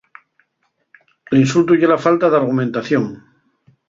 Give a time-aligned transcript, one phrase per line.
[1.35, 3.07] L'insultu ye la falta d'argumentación.